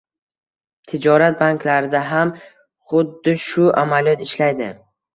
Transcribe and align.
Tijorat 0.91 1.37
banklarida 1.43 2.03
ham 2.13 2.33
huddi 2.95 3.39
shu 3.47 3.71
amaliyot 3.87 4.29
ishlaydi. 4.31 4.77